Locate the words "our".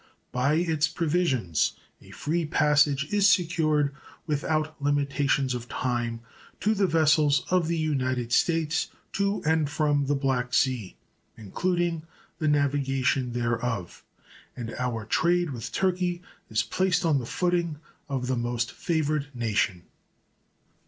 14.79-15.05